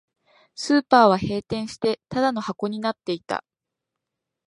[0.55, 3.43] スーパーは閉店して、ただの箱になっていた